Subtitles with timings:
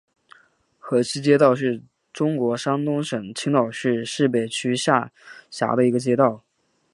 [0.79, 5.11] 河西街道是中国山东省青岛市市北区下
[5.51, 6.43] 辖的一个街道。